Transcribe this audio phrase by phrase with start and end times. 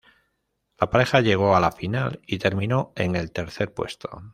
[0.79, 4.23] La pareja llegó a la final y terminó en el tercer puesto.